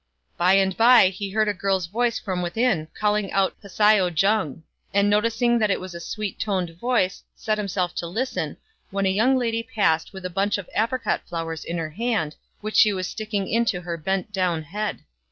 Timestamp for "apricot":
10.75-11.21